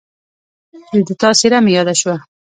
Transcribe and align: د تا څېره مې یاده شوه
د 1.07 1.09
تا 1.21 1.29
څېره 1.39 1.59
مې 1.63 1.71
یاده 1.77 1.93
شوه 2.01 2.15